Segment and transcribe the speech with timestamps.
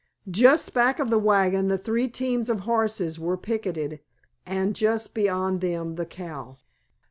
[0.31, 3.99] Just back of the wagon the three teams of horses were picketed,
[4.47, 6.57] and just beyond them the cow.